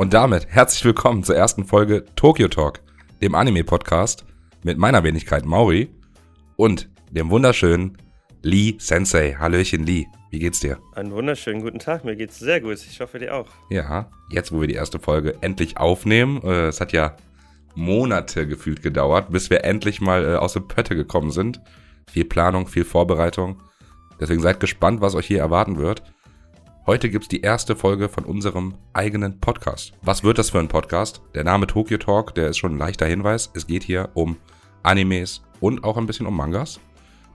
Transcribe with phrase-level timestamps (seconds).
[0.00, 2.80] Und damit herzlich willkommen zur ersten Folge Tokyo Talk,
[3.20, 4.24] dem Anime-Podcast
[4.64, 5.90] mit meiner Wenigkeit Mauri
[6.56, 7.98] und dem wunderschönen
[8.42, 9.36] Lee Sensei.
[9.38, 10.78] Hallöchen Lee, wie geht's dir?
[10.94, 12.76] Einen wunderschönen guten Tag, mir geht's sehr gut.
[12.76, 13.48] Ich hoffe dir auch.
[13.68, 17.16] Ja, jetzt wo wir die erste Folge endlich aufnehmen, äh, es hat ja
[17.74, 21.60] Monate gefühlt gedauert, bis wir endlich mal äh, aus dem Pötte gekommen sind.
[22.10, 23.62] Viel Planung, viel Vorbereitung.
[24.20, 26.02] Deswegen seid gespannt, was euch hier erwarten wird.
[26.86, 29.92] Heute gibt's die erste Folge von unserem eigenen Podcast.
[30.02, 31.22] Was wird das für ein Podcast?
[31.34, 33.50] Der Name Tokyo Talk, der ist schon ein leichter Hinweis.
[33.54, 34.36] Es geht hier um
[34.82, 36.80] Animes und auch ein bisschen um Mangas.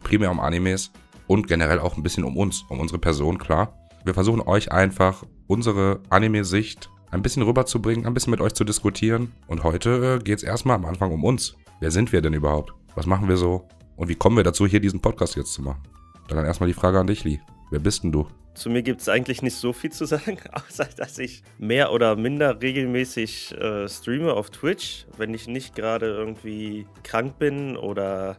[0.04, 0.92] Primär um Animes
[1.28, 3.78] und generell auch ein bisschen um uns, um unsere Person, klar.
[4.04, 9.32] Wir versuchen euch einfach unsere Anime-Sicht ein bisschen rüberzubringen, ein bisschen mit euch zu diskutieren.
[9.48, 11.56] Und heute äh, geht's erstmal am Anfang um uns.
[11.80, 12.74] Wer sind wir denn überhaupt?
[12.96, 13.68] Was machen wir so?
[13.96, 15.82] Und wie kommen wir dazu, hier diesen Podcast jetzt zu machen?
[16.28, 17.40] Dann erstmal die Frage an dich, Lee.
[17.72, 18.28] Wer bist denn du?
[18.54, 22.16] Zu mir gibt es eigentlich nicht so viel zu sagen, außer dass ich mehr oder
[22.16, 28.38] minder regelmäßig äh, streame auf Twitch, wenn ich nicht gerade irgendwie krank bin oder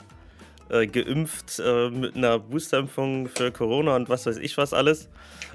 [0.70, 5.08] äh, geimpft äh, mit einer Boosterimpfung für Corona und was weiß ich was alles.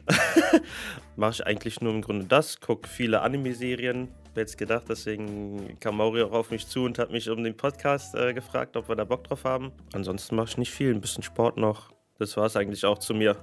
[1.16, 4.10] Mache ich eigentlich nur im Grunde das, gucke viele Anime-Serien.
[4.36, 8.16] Jetzt gedacht, deswegen kam Mauri auch auf mich zu und hat mich um den Podcast
[8.16, 9.72] äh, gefragt, ob wir da Bock drauf haben.
[9.94, 11.92] Ansonsten mache ich nicht viel, ein bisschen Sport noch.
[12.18, 13.36] Das war es eigentlich auch zu mir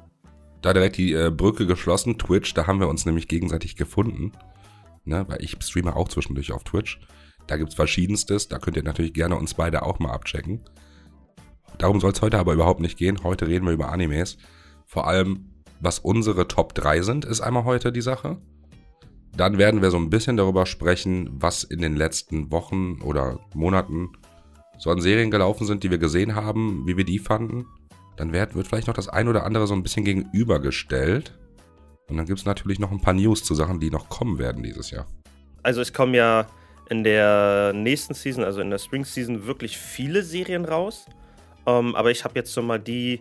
[0.63, 2.19] da direkt die äh, Brücke geschlossen.
[2.19, 4.33] Twitch, da haben wir uns nämlich gegenseitig gefunden.
[5.05, 7.01] Ne, weil ich streame auch zwischendurch auf Twitch.
[7.47, 8.49] Da gibt's verschiedenstes.
[8.49, 10.61] Da könnt ihr natürlich gerne uns beide auch mal abchecken.
[11.79, 13.23] Darum soll es heute aber überhaupt nicht gehen.
[13.23, 14.37] Heute reden wir über Animes.
[14.87, 18.39] Vor allem, was unsere Top 3 sind, ist einmal heute die Sache.
[19.37, 24.11] Dann werden wir so ein bisschen darüber sprechen, was in den letzten Wochen oder Monaten
[24.79, 27.67] so an Serien gelaufen sind, die wir gesehen haben, wie wir die fanden
[28.19, 31.39] dann wird, wird vielleicht noch das ein oder andere so ein bisschen gegenübergestellt.
[32.09, 34.63] Und dann gibt es natürlich noch ein paar News zu Sachen, die noch kommen werden
[34.63, 35.07] dieses Jahr.
[35.63, 36.47] Also es kommen ja
[36.89, 41.07] in der nächsten Season, also in der Spring Season, wirklich viele Serien raus.
[41.69, 43.21] Ähm, aber ich habe jetzt so mal die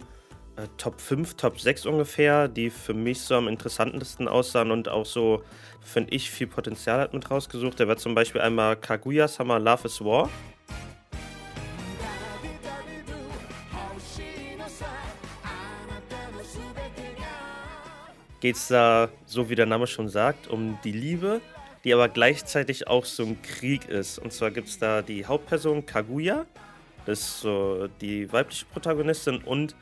[0.55, 5.05] äh, Top 5, Top 6 ungefähr, die für mich so am interessantesten aussahen und auch
[5.05, 5.43] so,
[5.81, 7.77] finde ich, viel Potenzial hat mit rausgesucht.
[7.77, 10.29] Da wäre zum Beispiel einmal Kaguya Sama Love is War.
[18.39, 21.41] geht es da, so wie der Name schon sagt, um die Liebe,
[21.83, 24.19] die aber gleichzeitig auch so ein Krieg ist.
[24.19, 26.45] Und zwar gibt es da die Hauptperson Kaguya,
[27.07, 29.75] ist so die weibliche Protagonistin, und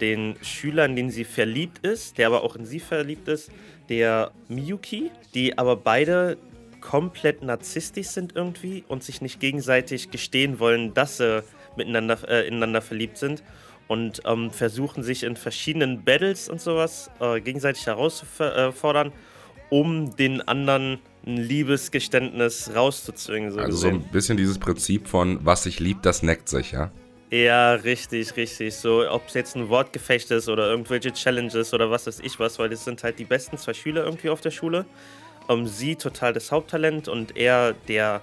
[0.00, 3.50] den Schüler, in den sie verliebt ist, der aber auch in sie verliebt ist,
[3.88, 6.38] der Miyuki, die aber beide
[6.80, 11.44] komplett narzisstisch sind irgendwie und sich nicht gegenseitig gestehen wollen, dass sie
[11.76, 13.42] miteinander äh, ineinander verliebt sind
[13.88, 19.12] und ähm, versuchen sich in verschiedenen Battles und sowas äh, gegenseitig herauszufordern,
[19.70, 23.52] um den anderen ein Liebesgeständnis rauszuzwingen.
[23.52, 24.00] So also gesehen.
[24.00, 26.90] so ein bisschen dieses Prinzip von, was sich liebt, das neckt sich, ja?
[27.30, 28.74] Ja, richtig, richtig.
[28.74, 32.58] So, ob es jetzt ein Wortgefecht ist oder irgendwelche Challenges oder was weiß ich was,
[32.58, 34.84] weil das sind halt die besten zwei Schüler irgendwie auf der Schule.
[35.48, 38.20] Um, sie total das Haupttalent und er der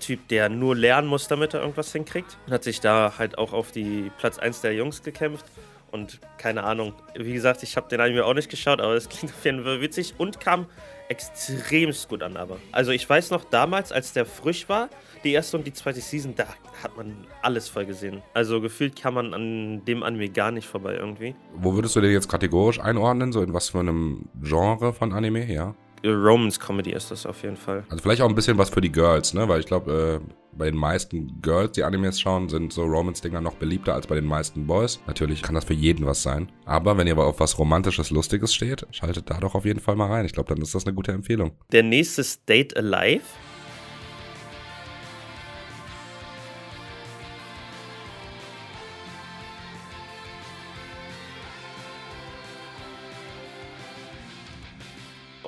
[0.00, 2.38] Typ, der nur lernen muss, damit er irgendwas hinkriegt.
[2.46, 5.46] Und hat sich da halt auch auf die Platz 1 der Jungs gekämpft.
[5.90, 9.32] Und keine Ahnung, wie gesagt, ich habe den Anime auch nicht geschaut, aber es klingt
[9.34, 10.66] auf jeden Fall witzig und kam
[11.08, 12.36] extremst gut an.
[12.36, 14.88] Aber also ich weiß noch damals, als der frisch war,
[15.22, 16.46] die erste und die zweite Season, da
[16.82, 18.22] hat man alles voll gesehen.
[18.34, 21.34] Also gefühlt kann man an dem Anime gar nicht vorbei irgendwie.
[21.54, 23.32] Wo würdest du den jetzt kategorisch einordnen?
[23.32, 25.74] So in was für einem Genre von Anime, ja?
[26.04, 27.84] Romance Comedy ist das auf jeden Fall.
[27.88, 29.48] Also vielleicht auch ein bisschen was für die Girls, ne?
[29.48, 33.54] Weil ich glaube, äh, bei den meisten Girls, die Animes schauen, sind so Romance-Dinger noch
[33.54, 35.00] beliebter als bei den meisten Boys.
[35.06, 36.50] Natürlich kann das für jeden was sein.
[36.64, 39.96] Aber wenn ihr aber auf was Romantisches, Lustiges steht, schaltet da doch auf jeden Fall
[39.96, 40.26] mal rein.
[40.26, 41.52] Ich glaube, dann ist das eine gute Empfehlung.
[41.72, 43.24] Der nächste State Alive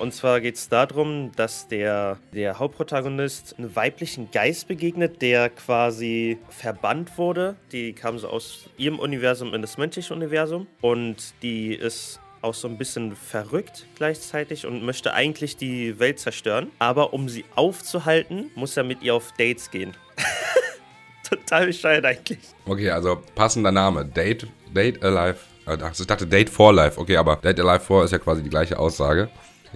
[0.07, 6.37] Und zwar geht es darum, dass der, der Hauptprotagonist einem weiblichen Geist begegnet, der quasi
[6.47, 7.57] verbannt wurde.
[7.73, 10.65] Die kam so aus ihrem Universum in das menschliche Universum.
[10.79, 16.71] Und die ist auch so ein bisschen verrückt gleichzeitig und möchte eigentlich die Welt zerstören.
[16.79, 19.91] Aber um sie aufzuhalten, muss er mit ihr auf Dates gehen.
[21.29, 22.39] Total bescheuert eigentlich.
[22.65, 24.05] Okay, also passender Name.
[24.05, 25.39] Date, Date Alive.
[25.65, 26.97] Also ich dachte Date for Life.
[26.97, 29.27] Okay, aber Date Alive for ist ja quasi die gleiche Aussage.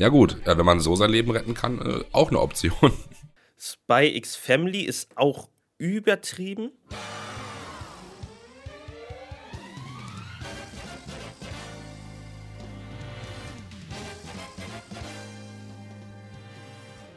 [0.02, 2.74] Ja gut, wenn man so sein Leben retten kann, äh, auch eine Option.
[3.60, 6.72] Spy X Family ist auch übertrieben.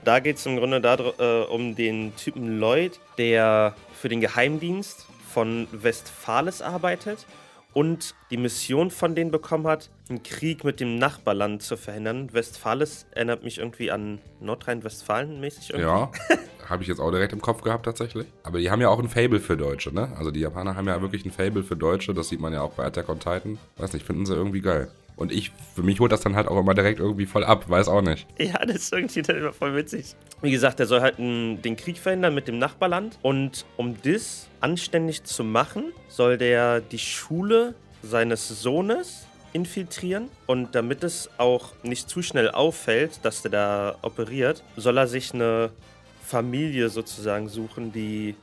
[0.04, 5.06] Da geht es im Grunde dar, äh, um den Typen Lloyd, der für den Geheimdienst
[5.32, 7.24] von Westphales arbeitet
[7.74, 12.32] und die Mission von denen bekommen hat, einen Krieg mit dem Nachbarland zu verhindern.
[12.32, 15.88] Westfales erinnert mich irgendwie an Nordrhein-Westfalen mäßig irgendwie.
[15.88, 16.10] Ja,
[16.68, 18.26] habe ich jetzt auch direkt im Kopf gehabt tatsächlich.
[18.44, 20.12] Aber die haben ja auch ein Fable für Deutsche, ne?
[20.16, 22.72] Also die Japaner haben ja wirklich ein Fable für Deutsche, das sieht man ja auch
[22.72, 23.58] bei Attack on Titan.
[23.76, 24.88] Weiß nicht, finden sie irgendwie geil.
[25.16, 27.88] Und ich, für mich holt das dann halt auch immer direkt irgendwie voll ab, weiß
[27.88, 28.26] auch nicht.
[28.38, 30.16] Ja, das ist irgendwie dann immer voll witzig.
[30.42, 33.18] Wie gesagt, er soll halt den Krieg verhindern mit dem Nachbarland.
[33.22, 40.28] Und um das anständig zu machen, soll der die Schule seines Sohnes infiltrieren.
[40.46, 45.32] Und damit es auch nicht zu schnell auffällt, dass der da operiert, soll er sich
[45.32, 45.70] eine
[46.22, 48.34] Familie sozusagen suchen, die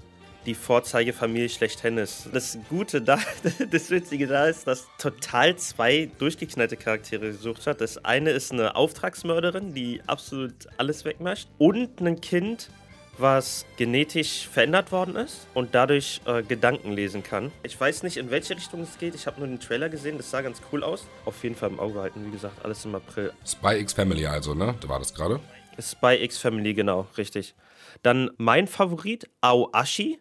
[0.46, 2.30] die Vorzeigefamilie schlechthin ist.
[2.34, 3.20] Das Gute da,
[3.72, 7.82] das Witzige da ist, dass total zwei durchgeknallte Charaktere gesucht hat.
[7.82, 11.48] Das eine ist eine Auftragsmörderin, die absolut alles wegmascht.
[11.58, 12.70] Und ein Kind,
[13.18, 17.52] was genetisch verändert worden ist und dadurch äh, Gedanken lesen kann.
[17.64, 19.16] Ich weiß nicht, in welche Richtung es geht.
[19.16, 20.18] Ich habe nur den Trailer gesehen.
[20.18, 21.06] Das sah ganz cool aus.
[21.26, 22.26] Auf jeden Fall im Auge halten.
[22.26, 23.32] Wie gesagt, alles im April.
[23.46, 24.76] Spy X Family also, ne?
[24.82, 25.40] Da war das gerade.
[25.80, 27.56] Spy X Family, genau, richtig.
[28.04, 30.20] Dann mein Favorit, Aoashi.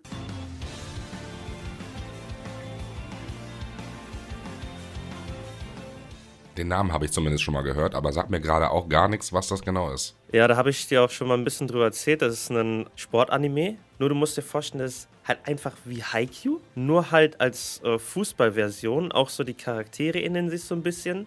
[6.56, 9.32] Den Namen habe ich zumindest schon mal gehört, aber sagt mir gerade auch gar nichts,
[9.32, 10.14] was das genau ist.
[10.32, 12.20] Ja, da habe ich dir auch schon mal ein bisschen drüber erzählt.
[12.20, 13.79] Das ist ein Sportanime.
[13.99, 16.61] Nur du musst dir vorstellen, das ist halt einfach wie Haikyuu.
[16.75, 19.11] Nur halt als äh, Fußballversion.
[19.12, 21.26] Auch so die Charaktere innen sich so ein bisschen.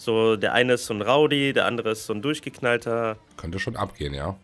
[0.00, 3.18] So, der eine ist so ein Rowdy, der andere ist so ein durchgeknallter.
[3.36, 4.36] Könnte schon abgehen, ja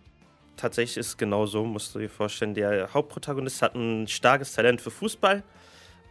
[0.56, 2.54] tatsächlich ist es genau so, musst du dir vorstellen.
[2.54, 5.42] Der Hauptprotagonist hat ein starkes Talent für Fußball,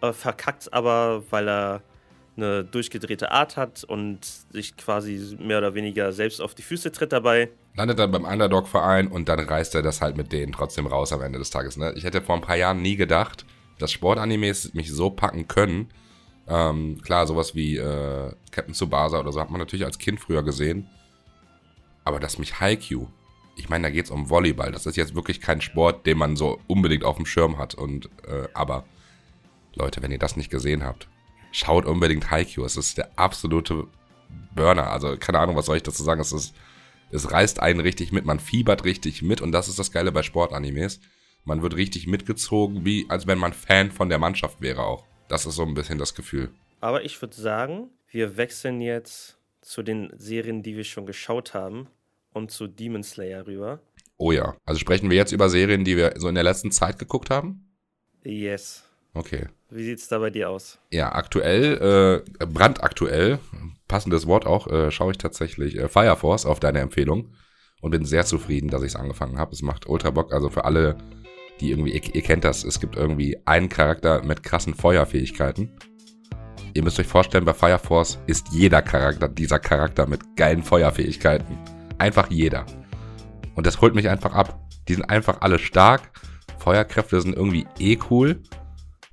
[0.01, 1.81] äh, verkackt aber, weil er
[2.37, 7.13] eine durchgedrehte Art hat und sich quasi mehr oder weniger selbst auf die Füße tritt
[7.13, 7.49] dabei.
[7.75, 11.21] Landet dann beim Underdog-Verein und dann reißt er das halt mit denen trotzdem raus am
[11.21, 11.77] Ende des Tages.
[11.77, 11.93] Ne?
[11.95, 13.45] Ich hätte vor ein paar Jahren nie gedacht,
[13.79, 15.89] dass Sportanimes mich so packen können.
[16.47, 20.43] Ähm, klar, sowas wie äh, Captain Tsubasa oder so hat man natürlich als Kind früher
[20.43, 20.87] gesehen.
[22.03, 23.07] Aber dass mich Haikyuu
[23.55, 24.71] ich meine, da geht es um Volleyball.
[24.71, 27.73] Das ist jetzt wirklich kein Sport, den man so unbedingt auf dem Schirm hat.
[27.73, 28.85] Und äh, aber
[29.73, 31.07] Leute, wenn ihr das nicht gesehen habt,
[31.51, 32.65] schaut unbedingt Haikyuu.
[32.65, 33.87] Es ist der absolute
[34.53, 34.91] Burner.
[34.91, 36.21] Also keine Ahnung, was soll ich dazu sagen.
[36.21, 36.53] Es ist,
[37.11, 38.25] es reißt einen richtig mit.
[38.25, 39.41] Man fiebert richtig mit.
[39.41, 40.99] Und das ist das Geile bei Sportanimes.
[41.45, 45.05] Man wird richtig mitgezogen, wie als wenn man Fan von der Mannschaft wäre auch.
[45.27, 46.49] Das ist so ein bisschen das Gefühl.
[46.81, 51.87] Aber ich würde sagen, wir wechseln jetzt zu den Serien, die wir schon geschaut haben
[52.33, 53.79] und zu Demon Slayer rüber.
[54.17, 54.55] Oh ja.
[54.65, 57.65] Also sprechen wir jetzt über Serien, die wir so in der letzten Zeit geguckt haben?
[58.23, 58.83] Yes.
[59.13, 59.47] Okay.
[59.69, 60.77] Wie sieht's da bei dir aus?
[60.91, 63.39] Ja, aktuell, äh, brandaktuell,
[63.87, 67.33] passendes Wort auch, äh, schaue ich tatsächlich äh, Fire Force auf deine Empfehlung
[67.81, 69.53] und bin sehr zufrieden, dass ich es angefangen habe.
[69.53, 70.97] Es macht ultra Bock, also für alle,
[71.59, 75.71] die irgendwie, ihr, ihr kennt das, es gibt irgendwie einen Charakter mit krassen Feuerfähigkeiten.
[76.73, 81.57] Ihr müsst euch vorstellen, bei Fire Force ist jeder Charakter dieser Charakter mit geilen Feuerfähigkeiten.
[81.97, 82.65] Einfach jeder.
[83.55, 84.59] Und das holt mich einfach ab.
[84.87, 86.11] Die sind einfach alle stark.
[86.59, 88.43] Feuerkräfte sind irgendwie eh cool.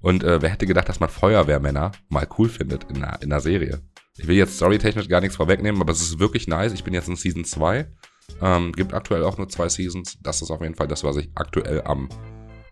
[0.00, 3.40] Und äh, wer hätte gedacht, dass man Feuerwehrmänner mal cool findet in einer, in einer
[3.40, 3.80] Serie?
[4.18, 6.72] Ich will jetzt storytechnisch gar nichts vorwegnehmen, aber es ist wirklich nice.
[6.72, 7.86] Ich bin jetzt in Season 2.
[8.40, 10.18] Ähm, gibt aktuell auch nur zwei Seasons.
[10.20, 12.08] Das ist auf jeden Fall das, was ich aktuell am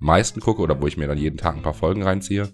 [0.00, 2.48] meisten gucke oder wo ich mir dann jeden Tag ein paar Folgen reinziehe.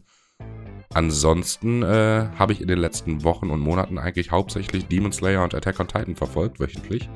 [0.92, 5.54] Ansonsten äh, habe ich in den letzten Wochen und Monaten eigentlich hauptsächlich Demon Slayer und
[5.54, 7.08] Attack on Titan verfolgt, wöchentlich.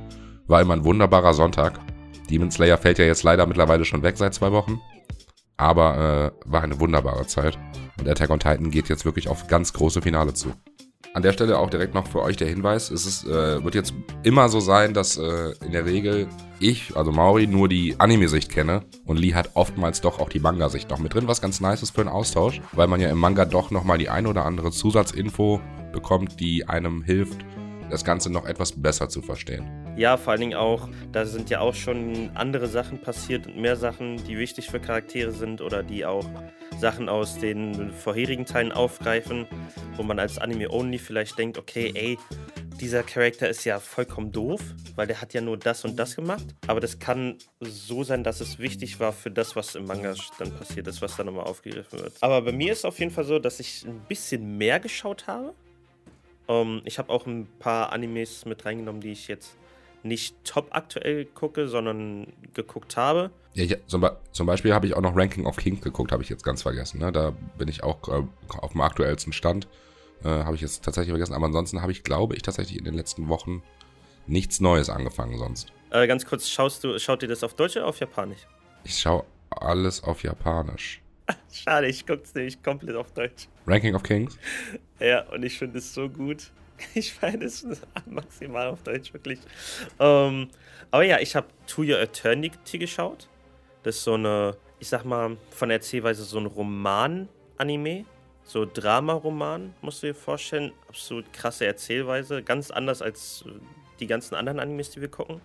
[0.47, 1.81] War immer ein wunderbarer Sonntag.
[2.29, 4.81] Demon Slayer fällt ja jetzt leider mittlerweile schon weg seit zwei Wochen.
[5.57, 7.59] Aber äh, war eine wunderbare Zeit.
[7.99, 10.53] Und Attack on Titan geht jetzt wirklich auf ganz große Finale zu.
[11.13, 13.95] An der Stelle auch direkt noch für euch der Hinweis: Es ist, äh, wird jetzt
[14.23, 16.29] immer so sein, dass äh, in der Regel
[16.61, 20.91] ich, also Mauri, nur die Anime-Sicht kenne und Lee hat oftmals doch auch die Manga-Sicht
[20.91, 23.45] noch mit drin, was ganz nice ist für einen Austausch, weil man ja im Manga
[23.45, 25.61] doch nochmal die ein oder andere Zusatzinfo
[25.93, 27.39] bekommt, die einem hilft,
[27.91, 29.69] das Ganze noch etwas besser zu verstehen.
[29.97, 33.77] Ja, vor allen Dingen auch, da sind ja auch schon andere Sachen passiert und mehr
[33.77, 36.25] Sachen, die wichtig für Charaktere sind oder die auch
[36.81, 39.47] Sachen aus den vorherigen Teilen aufgreifen,
[39.97, 42.19] wo man als Anime-Only vielleicht denkt, okay, ey,
[42.81, 44.61] dieser Charakter ist ja vollkommen doof,
[44.97, 46.47] weil der hat ja nur das und das gemacht.
[46.67, 50.57] Aber das kann so sein, dass es wichtig war für das, was im Manga dann
[50.57, 52.15] passiert ist, was dann nochmal aufgegriffen wird.
[52.23, 55.27] Aber bei mir ist es auf jeden Fall so, dass ich ein bisschen mehr geschaut
[55.27, 55.55] habe.
[56.47, 59.57] Um, ähm, ich habe auch ein paar Animes mit reingenommen, die ich jetzt
[60.03, 63.31] nicht top aktuell gucke, sondern geguckt habe.
[63.55, 66.29] Ja, ich, zum, zum, Beispiel habe ich auch noch Ranking of Kings geguckt, habe ich
[66.29, 67.01] jetzt ganz vergessen.
[67.01, 67.13] Ne?
[67.13, 68.23] Da bin ich auch äh,
[68.61, 69.69] auf dem aktuellsten Stand.
[70.25, 71.35] Äh, habe ich jetzt tatsächlich vergessen.
[71.35, 73.63] Aber ansonsten habe ich, glaube ich, tatsächlich in den letzten Wochen
[74.27, 75.73] nichts Neues angefangen sonst.
[75.91, 78.47] Äh, ganz kurz, schaust du, schaut dir das auf Deutsch oder auf Japanisch?
[78.85, 81.03] Ich schaue alles auf Japanisch.
[81.53, 83.49] Schade, ich gucke es nämlich komplett auf Deutsch.
[83.67, 84.39] Ranking of Kings?
[85.01, 86.53] Ja, und ich finde es so gut.
[86.95, 87.67] Ich meine es
[88.07, 89.41] maximal auf Deutsch, wirklich.
[89.99, 90.49] Ähm,
[90.91, 93.29] aber ja, ich habe To Your Eternity geschaut.
[93.83, 98.05] Das ist so eine, ich sag mal, von der Erzählweise so ein Roman-Anime.
[98.43, 100.73] So Drama-Roman, musst du dir vorstellen.
[100.89, 102.43] Absolut krasse Erzählweise.
[102.43, 103.45] Ganz anders als
[104.01, 105.41] die ganzen anderen Animes, die wir gucken.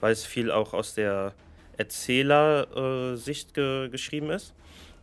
[0.00, 1.34] Weil es viel auch aus der
[1.78, 4.52] Erzählersicht ge geschrieben ist.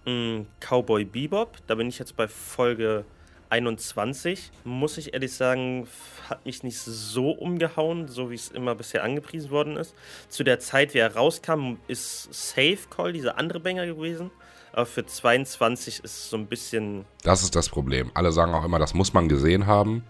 [0.05, 3.05] Mhm, Cowboy Bebop, da bin ich jetzt bei Folge
[3.49, 4.51] 21.
[4.63, 5.87] Muss ich ehrlich sagen,
[6.29, 9.95] hat mich nicht so umgehauen, so wie es immer bisher angepriesen worden ist.
[10.29, 14.31] Zu der Zeit, wie er rauskam, ist Safe Call dieser andere Banger gewesen.
[14.71, 17.05] Aber für 22 ist es so ein bisschen.
[17.23, 18.11] Das ist das Problem.
[18.13, 20.03] Alle sagen auch immer, das muss man gesehen haben.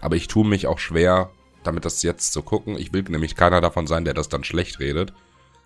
[0.00, 1.30] Aber ich tue mich auch schwer,
[1.62, 2.78] damit das jetzt zu gucken.
[2.78, 5.14] Ich will nämlich keiner davon sein, der das dann schlecht redet,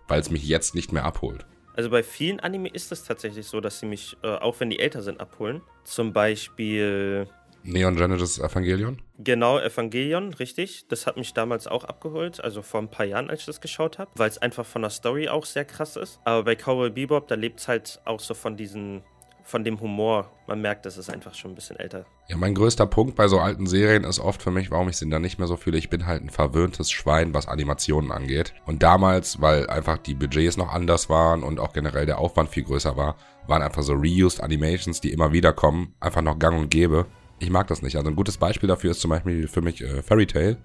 [0.07, 1.45] weil es mich jetzt nicht mehr abholt.
[1.79, 4.81] Also bei vielen Anime ist es tatsächlich so, dass sie mich, äh, auch wenn die
[4.81, 5.63] älter sind, abholen.
[5.85, 7.29] Zum Beispiel.
[7.63, 9.01] Neon Genesis Evangelion?
[9.19, 10.89] Genau, Evangelion, richtig.
[10.89, 14.01] Das hat mich damals auch abgeholt, also vor ein paar Jahren, als ich das geschaut
[14.01, 16.19] habe, weil es einfach von der Story auch sehr krass ist.
[16.25, 19.05] Aber bei Cowboy Bebop, da lebt es halt auch so von diesen
[19.49, 20.31] von dem Humor.
[20.47, 22.05] Man merkt, das ist einfach schon ein bisschen älter.
[22.29, 25.09] Ja, mein größter Punkt bei so alten Serien ist oft für mich, warum ich sie
[25.09, 25.79] dann nicht mehr so fühle.
[25.79, 28.53] Ich bin halt ein verwöhntes Schwein, was Animationen angeht.
[28.67, 32.65] Und damals, weil einfach die Budgets noch anders waren und auch generell der Aufwand viel
[32.65, 36.71] größer war, waren einfach so reused Animations, die immer wieder kommen, einfach noch gang und
[36.71, 37.07] gäbe.
[37.39, 37.97] Ich mag das nicht.
[37.97, 40.59] Also ein gutes Beispiel dafür ist zum Beispiel für mich äh, Fairy Tail,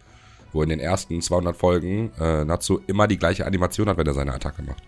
[0.52, 4.14] wo in den ersten 200 Folgen äh, Natsu immer die gleiche Animation hat, wenn er
[4.14, 4.84] seine Attacke macht.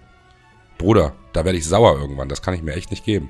[0.78, 2.28] Bruder, da werde ich sauer irgendwann.
[2.28, 3.30] Das kann ich mir echt nicht geben.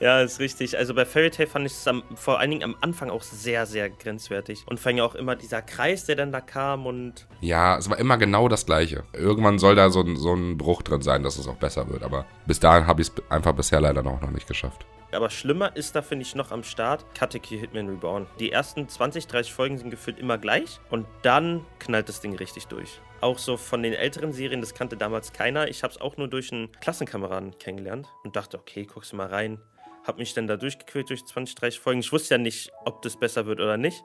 [0.00, 0.76] Ja, ist richtig.
[0.76, 3.90] Also bei Fairy Tail fand ich es vor allen Dingen am Anfang auch sehr, sehr
[3.90, 4.64] grenzwertig.
[4.66, 7.26] Und fand ja auch immer dieser Kreis, der dann da kam und.
[7.40, 9.04] Ja, es war immer genau das Gleiche.
[9.12, 12.02] Irgendwann soll da so ein, so ein Bruch drin sein, dass es auch besser wird.
[12.02, 14.86] Aber bis dahin habe ich es einfach bisher leider noch, noch nicht geschafft.
[15.14, 18.26] Aber schlimmer ist da, finde ich, noch am Start Kateki Hitman Reborn.
[18.38, 22.66] Die ersten 20, 30 Folgen sind gefühlt immer gleich und dann knallt das Ding richtig
[22.66, 23.00] durch.
[23.20, 25.68] Auch so von den älteren Serien, das kannte damals keiner.
[25.68, 29.28] Ich habe es auch nur durch einen Klassenkameraden kennengelernt und dachte, okay, guckst du mal
[29.28, 29.60] rein.
[30.06, 32.00] Hab mich dann da durchgequält durch 20, 30 Folgen.
[32.00, 34.04] Ich wusste ja nicht, ob das besser wird oder nicht.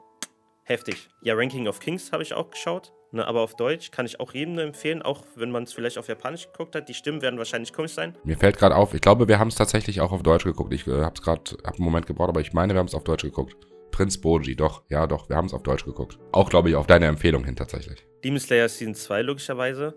[0.70, 1.08] Heftig.
[1.20, 2.92] Ja, Ranking of Kings habe ich auch geschaut.
[3.10, 5.98] Ne, aber auf Deutsch kann ich auch jedem nur empfehlen, auch wenn man es vielleicht
[5.98, 6.88] auf Japanisch geguckt hat.
[6.88, 8.16] Die Stimmen werden wahrscheinlich komisch sein.
[8.22, 10.72] Mir fällt gerade auf, ich glaube, wir haben es tatsächlich auch auf Deutsch geguckt.
[10.72, 12.94] Ich äh, habe es gerade, habe einen Moment gebraucht, aber ich meine, wir haben es
[12.94, 13.56] auf Deutsch geguckt.
[13.90, 16.20] Prinz Boji, doch, ja, doch, wir haben es auf Deutsch geguckt.
[16.30, 18.06] Auch, glaube ich, auf deine Empfehlung hin tatsächlich.
[18.22, 19.96] Demon Slayer Season 2 logischerweise.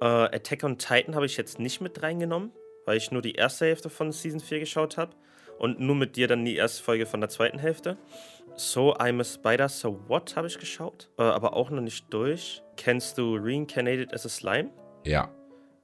[0.00, 2.50] Äh, Attack on Titan habe ich jetzt nicht mit reingenommen,
[2.86, 5.14] weil ich nur die erste Hälfte von Season 4 geschaut habe
[5.62, 7.96] und nur mit dir dann die erste Folge von der zweiten Hälfte.
[8.54, 12.62] So, I'm a Spider, So What habe ich geschaut, äh, aber auch noch nicht durch.
[12.76, 14.70] Kennst du Reincarnated as a Slime?
[15.04, 15.30] Ja.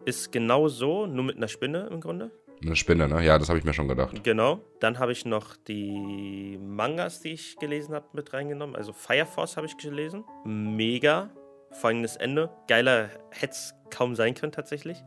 [0.05, 2.31] Ist genau so, nur mit einer Spinne im Grunde.
[2.63, 3.25] Eine Spinne, ne?
[3.25, 4.23] Ja, das habe ich mir schon gedacht.
[4.25, 4.61] Genau.
[4.81, 8.75] Dann habe ich noch die Mangas, die ich gelesen habe, mit reingenommen.
[8.75, 10.25] Also Fire Force habe ich gelesen.
[10.45, 11.31] Mega.
[11.71, 12.51] Folgendes Ende.
[12.67, 14.99] Geiler hätte es kaum sein können tatsächlich.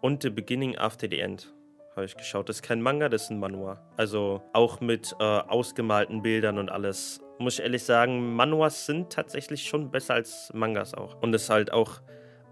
[0.00, 1.52] Und The Beginning After the End
[1.96, 2.48] habe ich geschaut.
[2.48, 3.80] Das ist kein Manga, das ist ein Manua.
[3.96, 7.20] Also auch mit äh, ausgemalten Bildern und alles.
[7.38, 11.20] Muss ich ehrlich sagen, Manuas sind tatsächlich schon besser als Mangas auch.
[11.22, 12.00] Und es ist halt auch,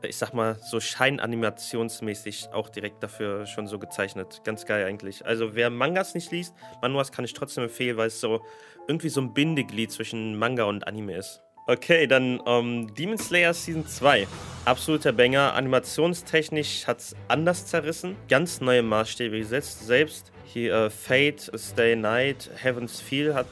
[0.03, 4.41] ich sag mal, so scheinanimationsmäßig auch direkt dafür schon so gezeichnet.
[4.45, 5.25] Ganz geil eigentlich.
[5.25, 8.43] Also wer Mangas nicht liest, Manuas kann ich trotzdem empfehlen, weil es so
[8.89, 11.43] irgendwie so ein Bindeglied zwischen Manga und Anime ist.
[11.67, 14.27] Okay, dann ähm, Demon Slayer Season 2.
[14.65, 15.55] Absoluter Banger.
[15.55, 18.17] Animationstechnisch hat es anders zerrissen.
[18.29, 19.87] Ganz neue Maßstäbe gesetzt.
[19.87, 23.47] Selbst hier äh, Fate, Stay Night, Heaven's Feel hat,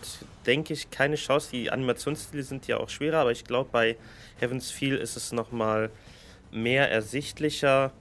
[0.46, 1.50] denke ich, keine Chance.
[1.52, 3.96] Die Animationsstile sind ja auch schwerer, aber ich glaube, bei
[4.40, 5.90] Heaven's Feel ist es nochmal
[6.50, 7.92] mehr ersichtlicher,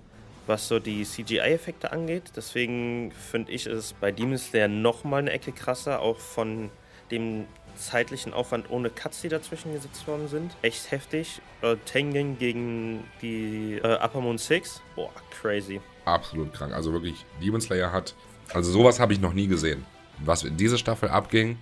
[0.48, 2.32] was so die CGI-Effekte angeht.
[2.36, 6.72] Deswegen finde ich es bei Demon Slayer nochmal eine Ecke krasser, auch von
[7.12, 7.46] dem
[7.78, 10.56] zeitlichen Aufwand ohne Cuts, die dazwischen gesetzt worden sind.
[10.62, 11.42] Echt heftig.
[11.62, 14.82] Äh, Tengen gegen die äh, Upper Moon 6.
[14.96, 15.80] Boah, crazy.
[16.06, 16.74] Absolut krank.
[16.74, 18.16] Also wirklich, Demon Slayer hat.
[18.54, 19.86] Also sowas habe ich noch nie gesehen.
[20.20, 21.58] Was in dieser Staffel abging,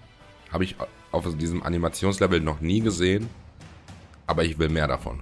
[0.51, 0.75] habe ich
[1.11, 3.29] auf diesem Animationslevel noch nie gesehen.
[4.27, 5.21] Aber ich will mehr davon.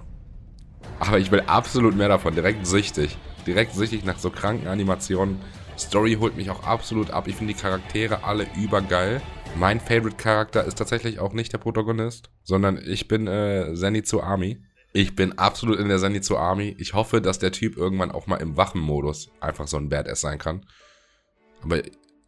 [0.98, 2.34] Aber ich will absolut mehr davon.
[2.34, 3.16] Direkt süchtig.
[3.46, 5.40] Direkt süchtig nach so kranken Animationen.
[5.78, 7.26] Story holt mich auch absolut ab.
[7.28, 9.20] Ich finde die Charaktere alle übergeil.
[9.56, 14.62] Mein Favorite-Charakter ist tatsächlich auch nicht der Protagonist, sondern ich bin äh, Zenitsu Army.
[14.92, 16.76] Ich bin absolut in der Zenitsu Army.
[16.78, 20.38] Ich hoffe, dass der Typ irgendwann auch mal im Wachenmodus einfach so ein Badass sein
[20.38, 20.66] kann.
[21.62, 21.82] Aber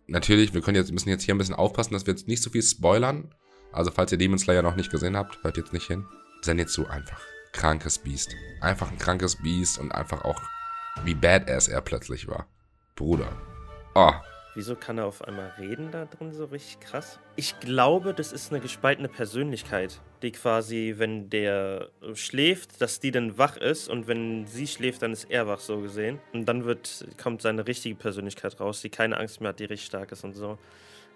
[0.07, 2.51] natürlich, wir können jetzt, müssen jetzt hier ein bisschen aufpassen, dass wir jetzt nicht so
[2.51, 3.33] viel spoilern.
[3.73, 6.07] Also, falls ihr Demon Slayer noch nicht gesehen habt, hört jetzt nicht hin.
[6.43, 7.21] Zenitsu einfach.
[7.53, 8.35] Krankes Biest.
[8.61, 10.41] Einfach ein krankes Biest und einfach auch,
[11.05, 12.47] wie badass er plötzlich war.
[12.97, 13.31] Bruder.
[13.95, 14.13] Oh,
[14.57, 17.21] Wieso kann er auf einmal reden da drin so richtig krass?
[17.37, 23.37] Ich glaube, das ist eine gespaltene Persönlichkeit, die quasi, wenn der schläft, dass die dann
[23.37, 26.21] wach ist und wenn sie schläft, dann ist er wach, so gesehen.
[26.33, 29.89] Und dann wird, kommt seine richtige Persönlichkeit raus, die keine Angst mehr hat, die richtig
[29.89, 30.57] stark ist und so.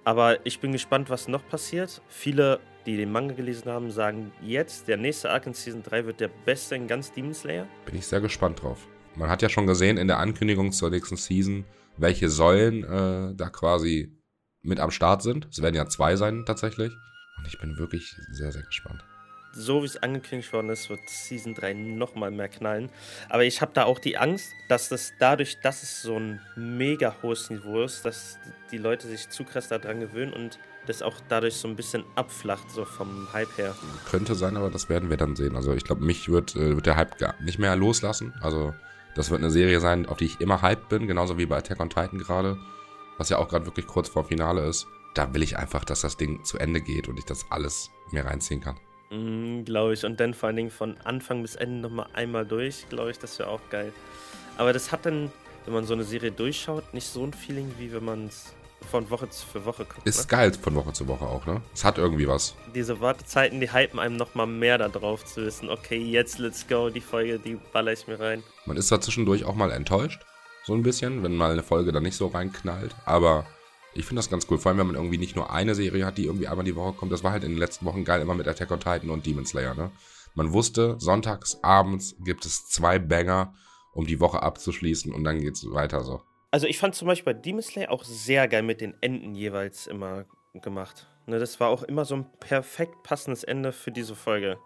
[0.05, 2.03] Aber ich bin gespannt, was noch passiert.
[2.09, 6.21] Viele, die den Manga gelesen haben, sagen jetzt, der nächste Arc in Season 3 wird
[6.21, 7.67] der beste in ganz Demon Slayer.
[7.87, 8.87] Bin ich sehr gespannt drauf.
[9.21, 11.67] Man hat ja schon gesehen in der Ankündigung zur nächsten Season,
[11.99, 14.17] welche Säulen äh, da quasi
[14.63, 15.47] mit am Start sind.
[15.51, 16.91] Es werden ja zwei sein tatsächlich.
[17.37, 19.05] Und ich bin wirklich sehr, sehr gespannt.
[19.53, 22.89] So wie es angekündigt worden ist, wird Season 3 nochmal mehr knallen.
[23.29, 27.15] Aber ich habe da auch die Angst, dass das dadurch, dass es so ein mega
[27.23, 28.39] hohes Niveau ist, dass
[28.73, 32.71] die Leute sich zu krass daran gewöhnen und das auch dadurch so ein bisschen abflacht,
[32.71, 33.75] so vom Hype her.
[34.09, 35.57] Könnte sein, aber das werden wir dann sehen.
[35.57, 38.33] Also ich glaube, mich wird, äh, wird der Hype gar nicht mehr loslassen.
[38.41, 38.73] Also
[39.15, 41.81] das wird eine Serie sein, auf die ich immer hyped bin, genauso wie bei Attack
[41.81, 42.59] on Titan gerade,
[43.19, 44.87] was ja auch gerade wirklich kurz vor Finale ist.
[45.15, 48.25] Da will ich einfach, dass das Ding zu Ende geht und ich das alles mir
[48.25, 48.77] reinziehen kann.
[49.11, 50.05] Mm, glaube ich.
[50.05, 53.39] Und dann vor allen Dingen von Anfang bis Ende nochmal einmal durch, glaube ich, das
[53.39, 53.93] wäre auch geil.
[54.57, 55.33] Aber das hat dann,
[55.65, 58.55] wenn man so eine Serie durchschaut, nicht so ein Feeling, wie wenn man es
[58.89, 60.07] von Woche für Woche guckt.
[60.07, 60.27] Ist ne?
[60.29, 61.61] geil von Woche zu Woche auch, ne?
[61.75, 62.55] Es hat irgendwie was.
[62.75, 66.91] Diese Wartezeiten, die hypen einem nochmal mehr da drauf zu wissen, okay, jetzt let's go,
[66.91, 68.43] die Folge, die baller ich mir rein.
[68.67, 70.21] Man ist da zwischendurch auch mal enttäuscht,
[70.65, 72.95] so ein bisschen, wenn mal eine Folge dann nicht so reinknallt.
[73.05, 73.47] Aber
[73.95, 76.19] ich finde das ganz cool, vor allem wenn man irgendwie nicht nur eine Serie hat,
[76.19, 77.13] die irgendwie einmal die Woche kommt.
[77.13, 79.47] Das war halt in den letzten Wochen geil, immer mit Attack on Titan und Demon
[79.47, 79.91] Slayer, ne?
[80.35, 83.53] Man wusste, sonntags abends gibt es zwei Banger,
[83.93, 86.23] um die Woche abzuschließen und dann geht's weiter so.
[86.51, 89.87] Also ich fand zum Beispiel bei Demon Slayer auch sehr geil mit den Enden jeweils
[89.87, 91.07] immer gemacht.
[91.27, 94.59] Ne, das war auch immer so ein perfekt passendes Ende für diese Folge.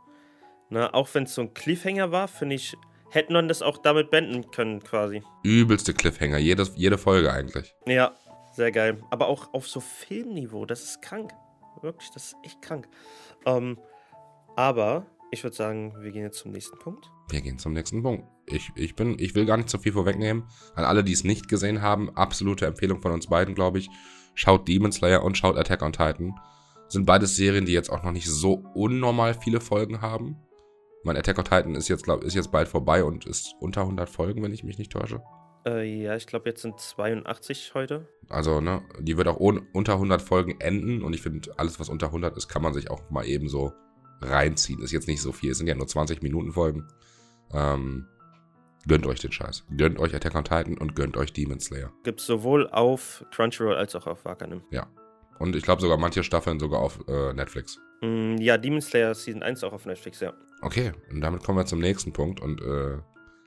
[0.70, 2.74] Ne, auch wenn es so ein Cliffhanger war, finde ich,
[3.10, 5.22] hätte man das auch damit beenden können quasi.
[5.42, 7.74] Übelste Cliffhanger, jede, jede Folge eigentlich.
[7.86, 8.16] Ja,
[8.52, 9.02] sehr geil.
[9.10, 11.32] Aber auch auf so Filmniveau, das ist krank.
[11.82, 12.88] Wirklich, das ist echt krank.
[13.44, 13.78] Ähm,
[14.56, 17.10] aber ich würde sagen, wir gehen jetzt zum nächsten Punkt.
[17.28, 18.26] Wir gehen zum nächsten Punkt.
[18.46, 20.44] Ich, ich, bin, ich will gar nicht so viel vorwegnehmen.
[20.74, 23.88] An alle, die es nicht gesehen haben, absolute Empfehlung von uns beiden, glaube ich.
[24.34, 26.34] Schaut Demon Slayer und schaut Attack on Titan.
[26.88, 30.36] Sind beides Serien, die jetzt auch noch nicht so unnormal viele Folgen haben.
[31.04, 34.08] Mein Attack on Titan ist jetzt, glaub, ist jetzt bald vorbei und ist unter 100
[34.08, 35.22] Folgen, wenn ich mich nicht täusche.
[35.66, 38.06] Äh, ja, ich glaube, jetzt sind 82 heute.
[38.28, 41.88] Also, ne, die wird auch un unter 100 Folgen enden und ich finde, alles, was
[41.88, 43.72] unter 100 ist, kann man sich auch mal eben so
[44.20, 44.82] reinziehen.
[44.82, 46.86] Ist jetzt nicht so viel, es sind ja nur 20 Minuten Folgen.
[47.52, 48.06] Ähm,
[48.88, 49.64] gönnt euch den Scheiß.
[49.76, 51.92] Gönnt euch Attack on Titan und gönnt euch Demon Slayer.
[52.02, 54.62] Gibt es sowohl auf Crunchyroll als auch auf Wakanim.
[54.70, 54.86] Ja.
[55.38, 57.78] Und ich glaube sogar manche Staffeln sogar auf äh, Netflix.
[58.02, 60.32] Mm, ja, Demon Slayer Season 1 auch auf Netflix, ja.
[60.62, 62.98] Okay, und damit kommen wir zum nächsten Punkt und äh,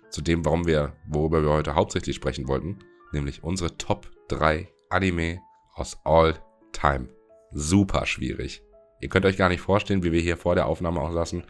[0.10, 2.80] zu dem, warum wir, worüber wir heute hauptsächlich sprechen wollten,
[3.12, 5.40] nämlich unsere Top 3 Anime
[5.74, 6.36] aus All
[6.72, 7.10] Time.
[7.52, 8.62] Super schwierig.
[9.00, 11.44] Ihr könnt euch gar nicht vorstellen, wie wir hier vor der Aufnahme auch lassen.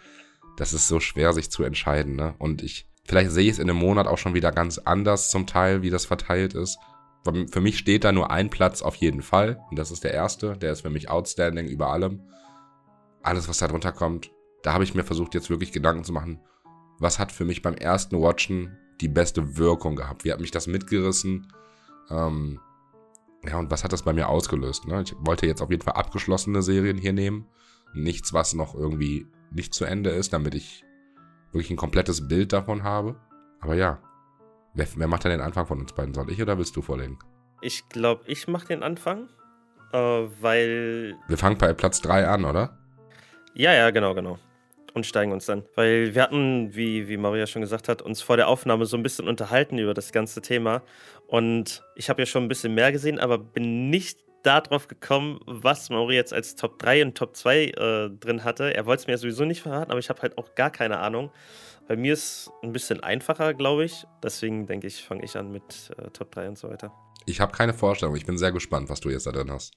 [0.57, 2.35] Das ist so schwer, sich zu entscheiden, ne?
[2.39, 5.47] Und ich, vielleicht sehe ich es in einem Monat auch schon wieder ganz anders zum
[5.47, 6.77] Teil, wie das verteilt ist.
[7.51, 9.59] Für mich steht da nur ein Platz auf jeden Fall.
[9.69, 10.55] Und das ist der erste.
[10.57, 12.21] Der ist für mich outstanding über allem.
[13.21, 14.31] Alles, was da drunter kommt,
[14.63, 16.39] da habe ich mir versucht, jetzt wirklich Gedanken zu machen.
[16.99, 20.23] Was hat für mich beim ersten Watchen die beste Wirkung gehabt?
[20.23, 21.51] Wie hat mich das mitgerissen?
[22.09, 22.59] Ähm,
[23.45, 24.87] ja, und was hat das bei mir ausgelöst?
[24.87, 25.03] Ne?
[25.03, 27.47] Ich wollte jetzt auf jeden Fall abgeschlossene Serien hier nehmen.
[27.93, 30.83] Nichts, was noch irgendwie nicht zu Ende ist, damit ich
[31.57, 33.15] wirklich ein komplettes Bild davon habe.
[33.59, 33.99] Aber ja,
[34.73, 36.13] wer, wer macht denn den Anfang von uns beiden?
[36.13, 37.19] Soll ich oder willst du vorlegen?
[37.61, 39.29] Ich glaube, ich mache den Anfang,
[39.91, 41.15] äh, weil...
[41.27, 42.77] Wir fangen bei Platz 3 an, oder?
[43.55, 44.37] Ja, ja, genau, genau.
[44.93, 45.63] Und steigen uns dann.
[45.75, 49.03] Weil wir hatten, wie, wie Maria schon gesagt hat, uns vor der Aufnahme so ein
[49.03, 50.83] bisschen unterhalten über das ganze Thema.
[51.27, 55.89] Und ich habe ja schon ein bisschen mehr gesehen, aber bin nicht darauf gekommen, was
[55.89, 58.73] Mauri jetzt als Top 3 und Top 2 äh, drin hatte.
[58.73, 61.31] Er wollte es mir sowieso nicht verraten, aber ich habe halt auch gar keine Ahnung.
[61.87, 64.05] Bei mir ist es ein bisschen einfacher, glaube ich.
[64.23, 66.91] Deswegen denke ich, fange ich an mit äh, Top 3 und so weiter.
[67.25, 68.15] Ich habe keine Vorstellung.
[68.15, 69.73] Ich bin sehr gespannt, was du jetzt da drin hast.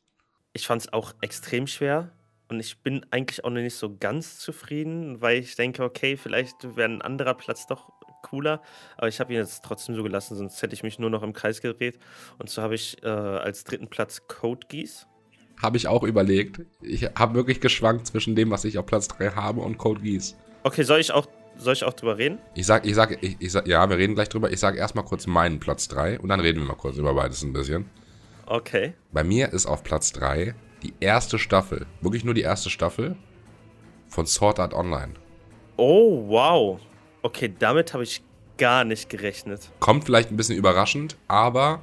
[0.52, 2.12] Ich fand es auch extrem schwer.
[2.48, 6.76] Und ich bin eigentlich auch noch nicht so ganz zufrieden, weil ich denke, okay, vielleicht
[6.76, 8.62] wäre ein anderer Platz doch cooler.
[8.96, 11.32] Aber ich habe ihn jetzt trotzdem so gelassen, sonst hätte ich mich nur noch im
[11.32, 11.98] Kreis gedreht.
[12.38, 15.06] Und so habe ich äh, als dritten Platz Code Geass.
[15.62, 16.60] Habe ich auch überlegt.
[16.80, 20.36] Ich habe wirklich geschwankt zwischen dem, was ich auf Platz 3 habe und Code Geass.
[20.62, 22.38] Okay, soll ich auch soll ich auch drüber reden?
[22.54, 24.50] Ich sag, ich sag, ich, ich sag, ja, wir reden gleich drüber.
[24.50, 27.42] Ich sag erstmal kurz meinen Platz 3 und dann reden wir mal kurz über beides
[27.42, 27.90] ein bisschen.
[28.46, 28.94] Okay.
[29.12, 33.16] Bei mir ist auf Platz 3 die erste Staffel, wirklich nur die erste Staffel
[34.08, 35.14] von Sword Art Online.
[35.76, 36.80] Oh, wow.
[37.22, 38.22] Okay, damit habe ich
[38.56, 39.70] gar nicht gerechnet.
[39.80, 41.80] Kommt vielleicht ein bisschen überraschend, aber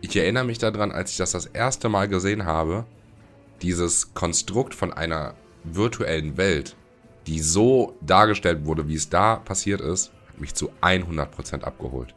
[0.00, 2.84] ich erinnere mich daran, als ich das das erste Mal gesehen habe,
[3.62, 6.76] dieses Konstrukt von einer virtuellen Welt,
[7.26, 12.14] die so dargestellt wurde, wie es da passiert ist, hat mich zu 100% abgeholt.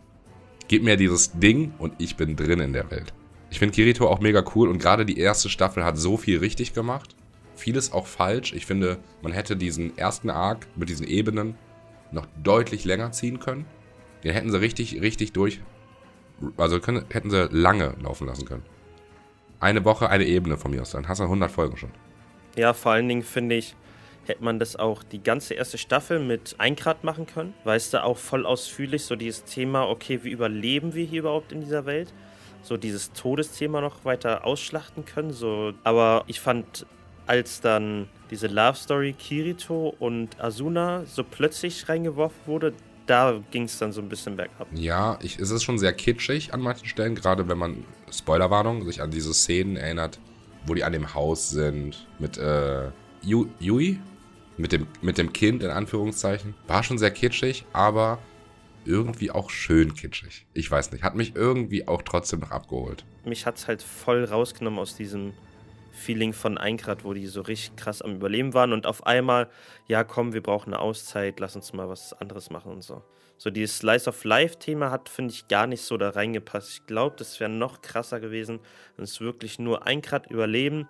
[0.67, 3.13] Gib mir dieses Ding und ich bin drin in der Welt.
[3.49, 6.73] Ich finde Kirito auch mega cool und gerade die erste Staffel hat so viel richtig
[6.73, 7.15] gemacht.
[7.55, 8.51] Vieles auch falsch.
[8.53, 11.55] Ich finde, man hätte diesen ersten Arc mit diesen Ebenen
[12.11, 13.65] noch deutlich länger ziehen können.
[14.23, 15.61] Den hätten sie richtig, richtig durch.
[16.57, 18.63] Also können, hätten sie lange laufen lassen können.
[19.59, 20.91] Eine Woche, eine Ebene von mir aus.
[20.91, 21.91] Dann hast du 100 Folgen schon.
[22.55, 23.75] Ja, vor allen Dingen finde ich,
[24.25, 27.53] hätte man das auch die ganze erste Staffel mit Eingrad machen können.
[27.63, 31.61] Weißt du, auch voll ausführlich so dieses Thema, okay, wie überleben wir hier überhaupt in
[31.61, 32.13] dieser Welt?
[32.61, 35.31] So dieses Todesthema noch weiter ausschlachten können.
[35.31, 35.73] So.
[35.83, 36.85] Aber ich fand,
[37.27, 42.73] als dann diese Love Story Kirito und Asuna so plötzlich reingeworfen wurde,
[43.05, 44.67] da ging es dann so ein bisschen bergab.
[44.73, 49.01] Ja, ich, es ist schon sehr kitschig an manchen Stellen, gerade wenn man, Spoilerwarnung, sich
[49.01, 50.19] an diese Szenen erinnert,
[50.65, 52.89] wo die an dem Haus sind, mit äh,
[53.21, 53.99] Yu, Yui,
[54.57, 56.55] mit dem, mit dem Kind in Anführungszeichen.
[56.67, 58.19] War schon sehr kitschig, aber
[58.85, 60.45] irgendwie auch schön kitschig.
[60.53, 63.05] Ich weiß nicht, hat mich irgendwie auch trotzdem noch abgeholt.
[63.25, 65.33] Mich hat es halt voll rausgenommen aus diesem
[65.97, 69.49] Feeling von Eingrad, wo die so richtig krass am Überleben waren und auf einmal,
[69.87, 73.03] ja komm, wir brauchen eine Auszeit, lass uns mal was anderes machen und so.
[73.37, 76.71] So dieses Slice of Life-Thema hat, finde ich, gar nicht so da reingepasst.
[76.71, 78.59] Ich glaube, das wäre noch krasser gewesen,
[78.95, 80.87] wenn es wirklich nur Eingrad überleben.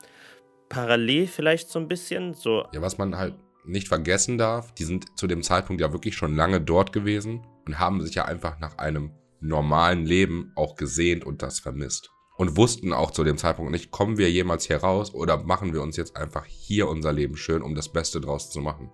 [0.69, 2.33] Parallel vielleicht so ein bisschen.
[2.33, 2.65] So.
[2.73, 6.35] Ja, was man halt nicht vergessen darf, die sind zu dem Zeitpunkt ja wirklich schon
[6.35, 11.41] lange dort gewesen und haben sich ja einfach nach einem normalen Leben auch gesehnt und
[11.41, 15.37] das vermisst und wussten auch zu dem Zeitpunkt nicht, kommen wir jemals hier raus oder
[15.37, 18.91] machen wir uns jetzt einfach hier unser Leben schön, um das Beste draus zu machen.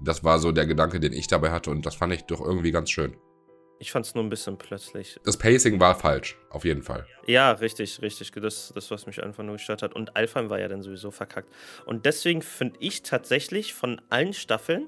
[0.00, 2.70] Das war so der Gedanke, den ich dabei hatte und das fand ich doch irgendwie
[2.70, 3.16] ganz schön.
[3.78, 5.18] Ich fand es nur ein bisschen plötzlich.
[5.24, 7.04] Das Pacing war falsch, auf jeden Fall.
[7.26, 8.30] Ja, richtig, richtig.
[8.30, 9.92] Das, das was mich einfach nur gestört hat.
[9.96, 11.52] Und Alpheim war ja dann sowieso verkackt.
[11.84, 14.86] Und deswegen finde ich tatsächlich von allen Staffeln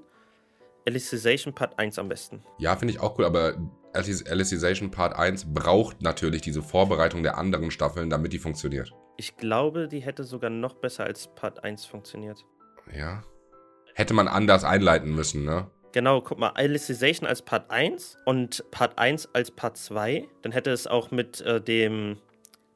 [0.87, 2.45] Alicization Part 1 am besten.
[2.59, 3.57] Ja, finde ich auch cool, aber
[3.95, 8.93] Alicization Part 1 braucht natürlich diese Vorbereitung der anderen Staffeln, damit die funktioniert.
[9.17, 12.45] Ich glaube, die hätte sogar noch besser als Part 1 funktioniert.
[12.93, 13.23] Ja.
[13.95, 15.71] Hätte man anders einleiten müssen, ne?
[15.93, 20.27] Genau, guck mal, Alicization als Part 1 und Part 1 als Part 2.
[20.43, 22.19] Dann hätte es auch mit äh, dem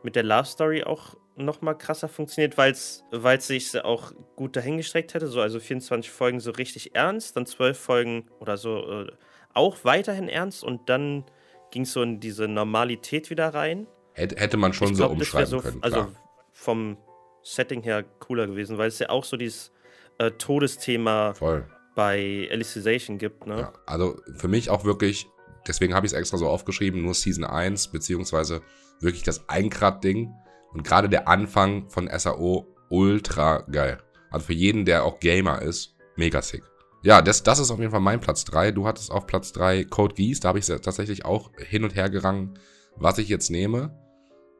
[0.04, 3.02] mit der Love Story auch noch mal krasser funktioniert, weil es
[3.46, 5.28] sich auch gut dahingestreckt hätte.
[5.28, 9.12] So, also 24 Folgen so richtig ernst, dann 12 Folgen oder so äh,
[9.58, 11.24] auch weiterhin ernst und dann
[11.70, 13.86] ging es so in diese Normalität wieder rein.
[14.14, 15.82] Hätte man schon glaub, so umschreiben so, können.
[15.82, 16.12] Also klar.
[16.52, 16.96] vom
[17.42, 19.72] Setting her cooler gewesen, weil es ja auch so dieses
[20.18, 21.66] äh, Todesthema Voll.
[21.94, 23.46] bei Alicization gibt.
[23.46, 23.60] Ne?
[23.60, 25.26] Ja, also für mich auch wirklich,
[25.66, 28.62] deswegen habe ich es extra so aufgeschrieben, nur Season 1, beziehungsweise
[29.00, 30.32] wirklich das Eingrad-Ding
[30.72, 33.98] und gerade der Anfang von SAO ultra geil.
[34.30, 36.62] Also für jeden, der auch Gamer ist, mega sick.
[37.08, 38.72] Ja, das, das ist auf jeden Fall mein Platz 3.
[38.72, 40.40] Du hattest auf Platz 3 Code Geass.
[40.40, 42.58] Da habe ich tatsächlich auch hin und her gerangen,
[42.96, 43.98] was ich jetzt nehme.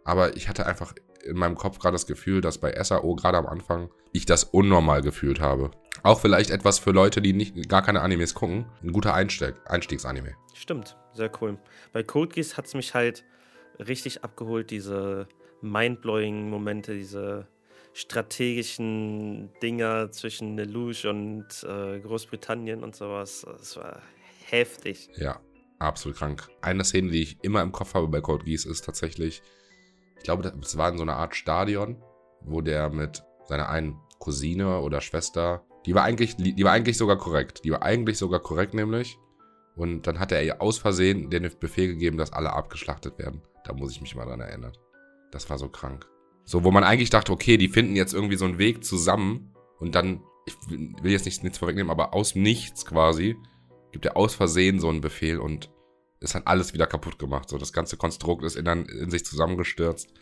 [0.03, 0.95] Aber ich hatte einfach
[1.27, 5.03] in meinem Kopf gerade das Gefühl, dass bei SAO gerade am Anfang ich das unnormal
[5.03, 5.73] gefühlt habe.
[6.03, 8.65] Auch vielleicht etwas für Leute, die nicht, gar keine Animes gucken.
[8.83, 10.35] Ein guter Einstieg, Einstiegsanime.
[10.55, 11.59] Stimmt, sehr cool.
[11.93, 13.25] Bei Code Geass hat es mich halt
[13.79, 15.29] richtig abgeholt, diese
[15.61, 17.47] mindblowing Momente, diese
[17.99, 23.45] strategischen Dinger zwischen Lelouch und äh, Großbritannien und sowas.
[23.45, 24.01] Das war
[24.47, 25.11] heftig.
[25.17, 25.41] Ja,
[25.81, 26.49] absolut krank.
[26.61, 29.43] Eine Szene, die ich immer im Kopf habe bei Code Geass, ist tatsächlich,
[30.17, 32.01] ich glaube, das war in so einer Art Stadion,
[32.41, 37.19] wo der mit seiner einen Cousine oder Schwester, die war eigentlich, die war eigentlich sogar
[37.19, 37.65] korrekt.
[37.65, 39.19] Die war eigentlich sogar korrekt, nämlich.
[39.75, 43.43] Und dann hat er ihr aus Versehen den Befehl gegeben, dass alle abgeschlachtet werden.
[43.65, 44.73] Da muss ich mich mal dran erinnern.
[45.33, 46.09] Das war so krank.
[46.49, 49.95] So, wo man eigentlich dachte, okay, die finden jetzt irgendwie so einen Weg zusammen und
[49.95, 53.37] dann, ich will jetzt nichts, nichts vorwegnehmen, aber aus nichts quasi
[53.93, 55.69] gibt er aus Versehen so einen Befehl und
[56.21, 57.51] es hat alles wieder kaputt gemacht.
[57.51, 60.15] So, das ganze Konstrukt ist in, in sich zusammengestürzt.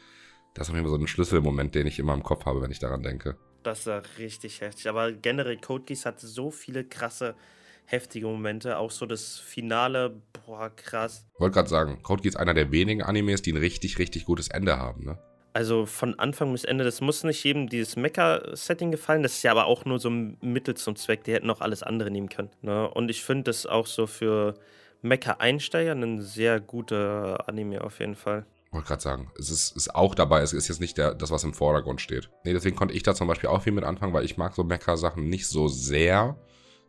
[0.53, 2.73] Das ist auf jeden Fall so ein Schlüsselmoment, den ich immer im Kopf habe, wenn
[2.73, 3.39] ich daran denke.
[3.63, 4.89] Das war richtig heftig.
[4.89, 7.37] Aber generell, Code Geass hat so viele krasse,
[7.85, 8.79] heftige Momente.
[8.79, 11.25] Auch so das Finale, boah, krass.
[11.39, 14.49] Wollte gerade sagen, Code Geass ist einer der wenigen Animes, die ein richtig, richtig gutes
[14.49, 15.19] Ende haben, ne?
[15.57, 19.53] Also von Anfang bis Ende, das muss nicht jedem dieses Mecha-Setting gefallen, das ist ja
[19.53, 22.51] aber auch nur so ein Mittel zum Zweck, die hätten auch alles andere nehmen können.
[22.61, 22.87] Ne?
[22.91, 24.53] Und ich finde das auch so für
[25.01, 28.45] Mecha-Einsteiger ein sehr guter Anime auf jeden Fall.
[28.71, 31.43] Wollte gerade sagen, es ist, ist auch dabei, es ist jetzt nicht der, das, was
[31.43, 32.29] im Vordergrund steht.
[32.45, 34.63] Nee, deswegen konnte ich da zum Beispiel auch viel mit anfangen, weil ich mag so
[34.63, 36.37] Mecha-Sachen nicht so sehr.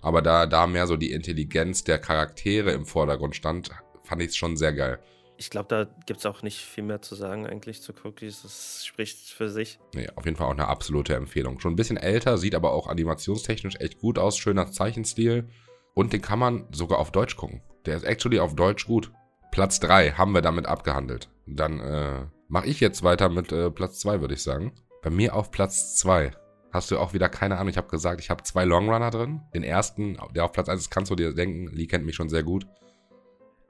[0.02, 3.70] Aber da, da mehr so die Intelligenz der Charaktere im Vordergrund stand,
[4.04, 5.00] fand ich es schon sehr geil.
[5.38, 8.42] Ich glaube, da gibt es auch nicht viel mehr zu sagen eigentlich zu Cookies.
[8.42, 9.80] Das spricht für sich.
[9.94, 11.60] Nee, auf jeden Fall auch eine absolute Empfehlung.
[11.60, 15.48] Schon ein bisschen älter, sieht aber auch animationstechnisch echt gut aus, schöner Zeichenstil.
[15.94, 17.62] Und den kann man sogar auf Deutsch gucken.
[17.86, 19.12] Der ist actually auf Deutsch gut.
[19.52, 21.30] Platz 3 haben wir damit abgehandelt.
[21.46, 24.74] Dann äh, mache ich jetzt weiter mit äh, Platz 2, würde ich sagen.
[25.02, 26.32] Bei mir auf Platz 2
[26.72, 27.70] hast du auch wieder keine Ahnung.
[27.70, 29.42] Ich habe gesagt, ich habe zwei Longrunner drin.
[29.54, 31.68] Den ersten, der auf Platz 1 ist, kannst du dir denken.
[31.68, 32.68] Lee kennt mich schon sehr gut.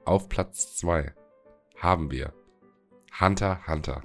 [0.04, 1.14] Auf Platz 2
[1.80, 2.32] haben wir
[3.20, 4.02] Hunter Hunter.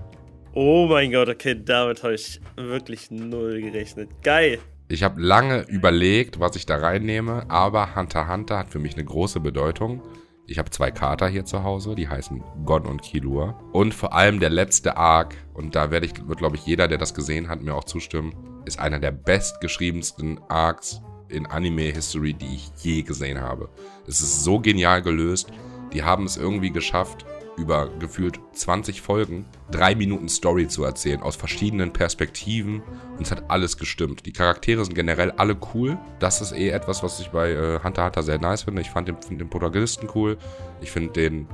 [0.53, 4.09] Oh mein Gott, okay, damit habe ich wirklich null gerechnet.
[4.21, 4.59] Geil.
[4.87, 9.05] Ich habe lange überlegt, was ich da reinnehme, aber Hunter Hunter hat für mich eine
[9.05, 10.03] große Bedeutung.
[10.45, 13.59] Ich habe zwei Kater hier zu Hause, die heißen Gon und Kilua.
[13.71, 16.97] Und vor allem der letzte Arc, und da werde ich, wird glaube ich jeder, der
[16.97, 22.71] das gesehen hat, mir auch zustimmen, ist einer der bestgeschriebensten Arcs in Anime-History, die ich
[22.83, 23.69] je gesehen habe.
[24.05, 25.49] Es ist so genial gelöst.
[25.93, 27.25] Die haben es irgendwie geschafft,
[27.57, 32.81] über gefühlt 20 Folgen drei Minuten Story zu erzählen, aus verschiedenen Perspektiven.
[33.17, 34.25] Und es hat alles gestimmt.
[34.25, 35.97] Die Charaktere sind generell alle cool.
[36.19, 38.81] Das ist eh etwas, was ich bei äh, Hunter Hunter sehr nice finde.
[38.81, 40.37] Ich fand den, den Protagonisten cool.
[40.81, 41.47] Ich finde den,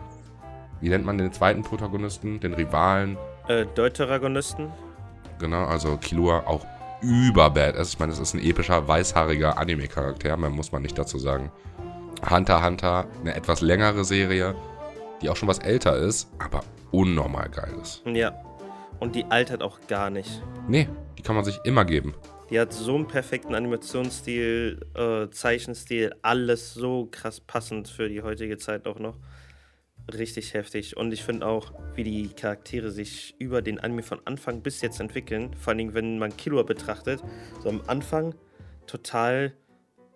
[0.82, 2.40] wie nennt man den zweiten Protagonisten?
[2.40, 3.18] Den Rivalen?
[3.48, 4.72] Äh, Deuteragonisten.
[5.40, 6.66] Genau, also Killua auch
[7.02, 7.76] überbad.
[7.76, 11.52] Also ich meine, es ist ein epischer, weißhaariger Anime-Charakter, mehr muss man nicht dazu sagen.
[12.30, 14.56] Hunter Hunter, eine etwas längere Serie,
[15.22, 18.04] die auch schon was älter ist, aber unnormal geil ist.
[18.06, 18.34] Ja.
[19.00, 20.42] Und die altert auch gar nicht.
[20.68, 22.14] Nee, die kann man sich immer geben.
[22.50, 28.58] Die hat so einen perfekten Animationsstil, äh, Zeichenstil, alles so krass passend für die heutige
[28.58, 29.18] Zeit auch noch.
[30.12, 30.98] Richtig heftig.
[30.98, 35.00] Und ich finde auch, wie die Charaktere sich über den Anime von Anfang bis jetzt
[35.00, 35.54] entwickeln.
[35.54, 37.22] Vor allem, wenn man Killua betrachtet.
[37.62, 38.34] So am Anfang
[38.88, 39.54] total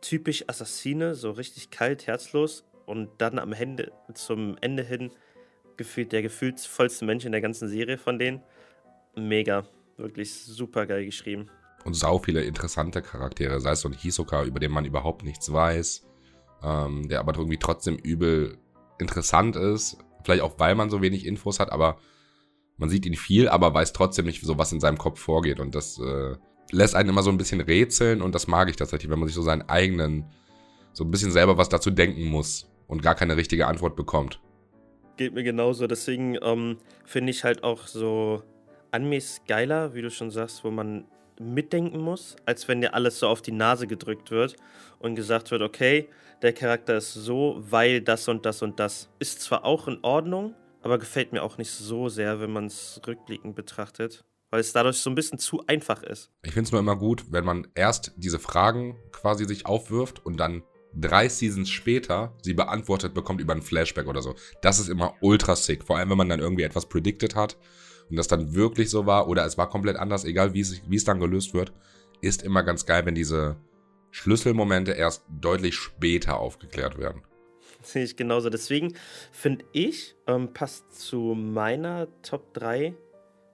[0.02, 5.12] typisch Assassine, so richtig kalt, herzlos und dann am Ende, zum Ende hin
[5.78, 8.42] gefühlt der gefühlsvollste Mensch in der ganzen Serie von denen.
[9.16, 9.64] Mega.
[9.98, 11.50] Wirklich super geil geschrieben.
[11.86, 15.52] Und sau viele interessante Charaktere, sei es so ein Hisoka, über den man überhaupt nichts
[15.52, 16.04] weiß,
[16.64, 18.58] ähm, der aber irgendwie trotzdem übel
[19.00, 19.98] interessant ist.
[20.24, 21.98] Vielleicht auch, weil man so wenig Infos hat, aber
[22.78, 25.60] man sieht ihn viel, aber weiß trotzdem nicht, so was in seinem Kopf vorgeht.
[25.60, 26.36] Und das äh,
[26.72, 29.36] lässt einen immer so ein bisschen rätseln und das mag ich tatsächlich, wenn man sich
[29.36, 30.26] so seinen eigenen,
[30.94, 34.40] so ein bisschen selber was dazu denken muss und gar keine richtige Antwort bekommt.
[35.18, 35.88] Geht mir genauso.
[35.88, 38.44] Deswegen ähm, finde ich halt auch so
[38.92, 41.06] Animes geiler, wie du schon sagst, wo man
[41.40, 44.56] mitdenken muss, als wenn dir alles so auf die Nase gedrückt wird
[45.00, 46.10] und gesagt wird, okay,
[46.42, 49.10] der Charakter ist so, weil das und das und das.
[49.20, 53.02] Ist zwar auch in Ordnung, aber gefällt mir auch nicht so sehr, wenn man es
[53.08, 56.32] rückblickend betrachtet, weil es dadurch so ein bisschen zu einfach ist.
[56.44, 60.38] Ich finde es nur immer gut, wenn man erst diese Fragen quasi sich aufwirft und
[60.38, 60.64] dann
[60.96, 64.36] drei Seasons später sie beantwortet bekommt über ein Flashback oder so.
[64.62, 65.84] Das ist immer ultra sick.
[65.84, 67.58] Vor allem, wenn man dann irgendwie etwas predicted hat
[68.10, 70.96] und das dann wirklich so war oder es war komplett anders, egal wie es, wie
[70.96, 71.74] es dann gelöst wird,
[72.22, 73.58] ist immer ganz geil, wenn diese
[74.12, 77.24] Schlüsselmomente erst deutlich später aufgeklärt werden.
[77.82, 78.50] Sehe ich genauso.
[78.50, 78.94] Deswegen
[79.32, 82.94] finde ich, ähm, passt zu meiner Top 3,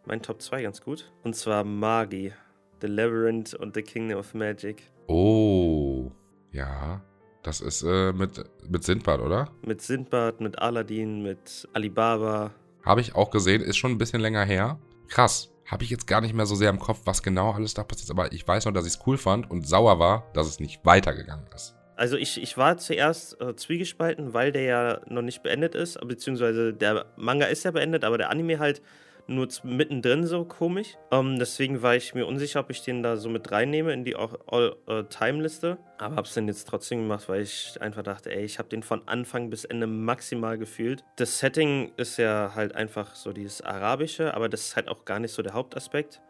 [0.06, 1.12] mein Top 2 ganz gut.
[1.24, 2.34] Und zwar Magi,
[2.82, 4.84] The Labyrinth und The Kingdom of Magic.
[5.08, 6.12] Oh,
[6.52, 7.02] ja.
[7.44, 9.50] Das ist äh, mit, mit Sindbad, oder?
[9.66, 12.52] Mit Sindbad, mit Aladdin, mit Alibaba.
[12.84, 14.80] Habe ich auch gesehen, ist schon ein bisschen länger her.
[15.08, 15.50] Krass.
[15.66, 18.06] Habe ich jetzt gar nicht mehr so sehr im Kopf, was genau alles da passiert
[18.06, 20.60] ist, aber ich weiß noch, dass ich es cool fand und sauer war, dass es
[20.60, 21.76] nicht weitergegangen ist.
[21.96, 26.74] Also ich, ich war zuerst äh, zwiegespalten, weil der ja noch nicht beendet ist, beziehungsweise
[26.74, 28.82] der Manga ist ja beendet, aber der Anime halt
[29.30, 30.98] nur mittendrin so komisch.
[31.12, 34.16] Ähm, deswegen war ich mir unsicher, ob ich den da so mit reinnehme in die
[34.16, 35.78] All-Time-Liste.
[35.80, 38.84] Äh, aber hab's dann jetzt trotzdem gemacht, weil ich einfach dachte, ey, ich habe den
[38.84, 41.04] von Anfang bis Ende maximal gefühlt.
[41.18, 45.20] Das Setting ist ja halt einfach so dieses Arabische, aber das ist halt auch gar
[45.20, 46.22] nicht so der Hauptaspekt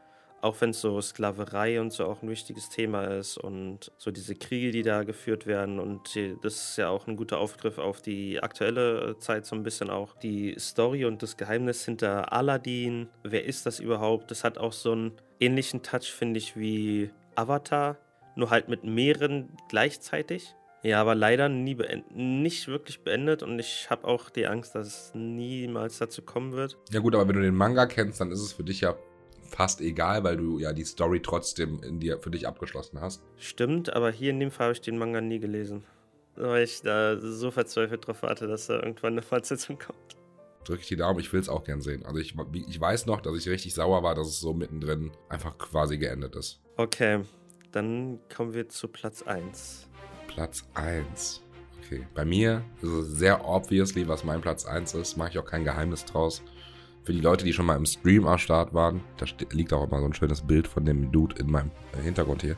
[0.41, 4.71] auch wenn so Sklaverei und so auch ein wichtiges Thema ist und so diese Kriege,
[4.71, 9.17] die da geführt werden und das ist ja auch ein guter Aufgriff auf die aktuelle
[9.19, 10.15] Zeit so ein bisschen auch.
[10.15, 14.31] Die Story und das Geheimnis hinter Aladdin, wer ist das überhaupt?
[14.31, 17.97] Das hat auch so einen ähnlichen Touch, finde ich, wie Avatar,
[18.35, 20.55] nur halt mit mehreren gleichzeitig.
[20.81, 21.77] Ja, aber leider nie
[22.13, 26.77] nicht wirklich beendet und ich habe auch die Angst, dass es niemals dazu kommen wird.
[26.91, 28.95] Ja gut, aber wenn du den Manga kennst, dann ist es für dich ja
[29.49, 33.23] fast egal, weil du ja die Story trotzdem in dir für dich abgeschlossen hast.
[33.37, 35.83] Stimmt, aber hier in dem Fall habe ich den Manga nie gelesen.
[36.35, 40.15] Weil ich da so verzweifelt drauf warte, dass da irgendwann eine Fortsetzung kommt.
[40.63, 42.05] Drücke ich die Daumen, ich will es auch gern sehen.
[42.05, 45.57] Also ich, ich weiß noch, dass ich richtig sauer war, dass es so mittendrin einfach
[45.57, 46.61] quasi geendet ist.
[46.77, 47.21] Okay,
[47.71, 49.87] dann kommen wir zu Platz 1.
[50.27, 51.41] Platz 1.
[51.83, 55.17] Okay, bei mir ist es sehr obviously, was mein Platz 1 ist.
[55.17, 56.43] Mache ich auch kein Geheimnis draus.
[57.09, 59.99] Für die Leute, die schon mal im Stream am Start waren, da liegt auch immer
[59.99, 62.55] so ein schönes Bild von dem Dude in meinem äh, Hintergrund hier.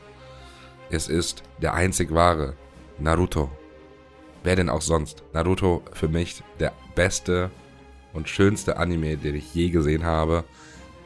[0.90, 2.54] Es ist der einzig wahre
[2.98, 3.50] Naruto.
[4.42, 5.22] Wer denn auch sonst?
[5.32, 7.50] Naruto für mich der beste
[8.12, 10.44] und schönste Anime, den ich je gesehen habe.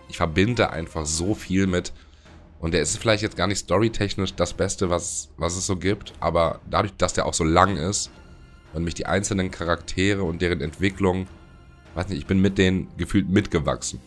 [0.09, 1.93] Ich verbinde einfach so viel mit.
[2.59, 6.15] Und der ist vielleicht jetzt gar nicht storytechnisch das Beste, was, was es so gibt,
[6.19, 8.11] aber dadurch, dass der auch so lang ist
[8.73, 11.29] und mich die einzelnen Charaktere und deren Entwicklung,
[11.97, 14.01] weiß nicht, ich bin mit denen gefühlt mitgewachsen.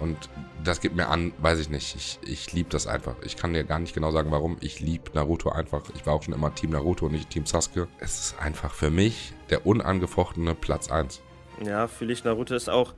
[0.00, 0.16] Und
[0.64, 3.14] das gibt mir an, weiß ich nicht, ich, ich liebe das einfach.
[3.24, 4.56] Ich kann dir gar nicht genau sagen, warum.
[4.60, 5.82] Ich liebe Naruto einfach.
[5.94, 7.88] Ich war auch schon immer Team Naruto und nicht Team Sasuke.
[8.00, 11.20] Es ist einfach für mich der unangefochtene Platz 1.
[11.64, 12.24] Ja, fühle ich.
[12.24, 12.94] Naruto ist auch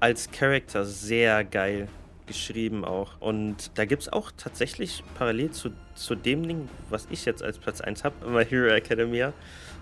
[0.00, 1.88] als Charakter sehr geil
[2.26, 3.20] geschrieben auch.
[3.20, 7.58] Und da gibt es auch tatsächlich parallel zu, zu dem Ding, was ich jetzt als
[7.58, 9.32] Platz 1 habe, My Hero Academia.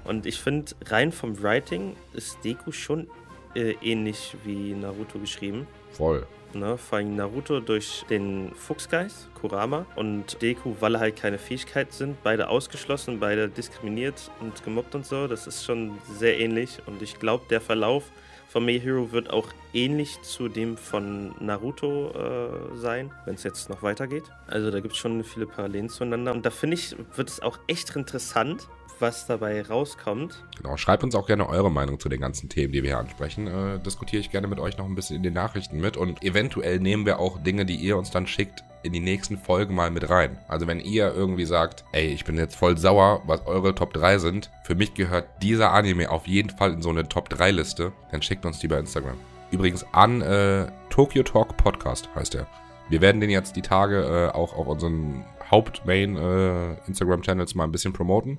[0.04, 3.08] Und ich finde, rein vom Writing ist Deku schon
[3.56, 5.66] äh, ähnlich wie Naruto geschrieben.
[5.92, 6.26] Voll.
[6.54, 11.92] Ne, vor allem Naruto durch den Fuchsgeist, Kurama, und Deku, weil er halt keine Fähigkeit
[11.92, 12.22] sind.
[12.22, 15.26] Beide ausgeschlossen, beide diskriminiert und gemobbt und so.
[15.26, 16.78] Das ist schon sehr ähnlich.
[16.86, 18.04] Und ich glaube, der Verlauf
[18.48, 23.68] von My Hero wird auch ähnlich zu dem von Naruto äh, sein, wenn es jetzt
[23.68, 24.24] noch weitergeht.
[24.46, 26.32] Also da gibt es schon viele Parallelen zueinander.
[26.32, 28.68] Und da finde ich, wird es auch echt interessant,
[29.00, 30.42] was dabei rauskommt.
[30.56, 33.46] Genau, schreibt uns auch gerne eure Meinung zu den ganzen Themen, die wir hier ansprechen.
[33.46, 36.80] Äh, diskutiere ich gerne mit euch noch ein bisschen in den Nachrichten mit und eventuell
[36.80, 40.08] nehmen wir auch Dinge, die ihr uns dann schickt, in die nächsten Folgen mal mit
[40.08, 40.38] rein.
[40.48, 44.18] Also wenn ihr irgendwie sagt, ey, ich bin jetzt voll sauer, was eure Top 3
[44.18, 47.92] sind, für mich gehört dieser Anime auf jeden Fall in so eine Top 3 Liste,
[48.12, 49.16] dann schickt uns die bei Instagram.
[49.50, 52.46] Übrigens an äh, Tokyo Talk Podcast heißt er.
[52.88, 57.92] Wir werden den jetzt die Tage äh, auch auf unseren Hauptmain äh, mal ein bisschen
[57.92, 58.38] promoten.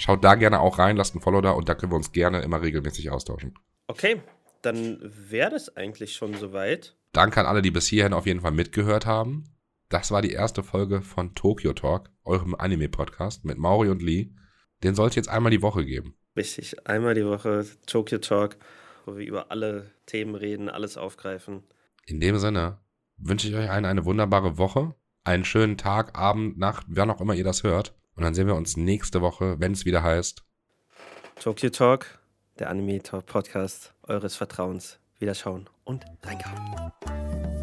[0.00, 2.40] Schaut da gerne auch rein, lasst ein Follow da und da können wir uns gerne
[2.40, 3.52] immer regelmäßig austauschen.
[3.86, 4.22] Okay,
[4.62, 6.96] dann wäre das eigentlich schon soweit.
[7.12, 9.44] Danke an alle, die bis hierhin auf jeden Fall mitgehört haben.
[9.90, 14.30] Das war die erste Folge von Tokyo Talk, eurem Anime-Podcast mit Mauri und Lee.
[14.82, 16.14] Den soll es jetzt einmal die Woche geben.
[16.34, 18.56] Richtig, einmal die Woche Tokyo Talk,
[19.04, 21.64] wo wir über alle Themen reden, alles aufgreifen.
[22.06, 22.78] In dem Sinne
[23.18, 27.34] wünsche ich euch allen eine wunderbare Woche, einen schönen Tag, Abend, Nacht, wann auch immer
[27.34, 27.99] ihr das hört.
[28.20, 30.42] Und dann sehen wir uns nächste Woche, wenn es wieder heißt
[31.40, 32.18] Tokyo Talk,
[32.58, 34.98] der Anime Talk Podcast eures Vertrauens.
[35.18, 37.59] Wieder schauen und reinkauen.